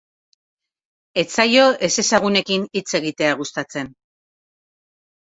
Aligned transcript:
Ez 1.21 1.25
zaio 1.41 1.65
ezezagunekin 1.87 2.65
hitz 2.79 2.95
egitea 3.01 3.35
gustatzen. 3.43 3.93